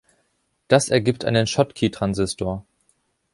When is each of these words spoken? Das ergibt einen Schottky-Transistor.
Das 0.67 0.89
ergibt 0.89 1.25
einen 1.25 1.45
Schottky-Transistor. 1.45 2.65